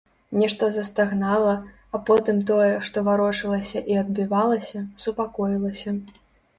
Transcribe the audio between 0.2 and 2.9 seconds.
Нешта застагнала, а потым тое,